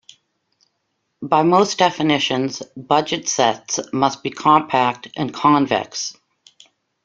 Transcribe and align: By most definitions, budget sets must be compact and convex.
By 1.21 1.43
most 1.43 1.77
definitions, 1.77 2.63
budget 2.75 3.29
sets 3.29 3.79
must 3.93 4.23
be 4.23 4.31
compact 4.31 5.09
and 5.15 5.31
convex. 5.31 6.17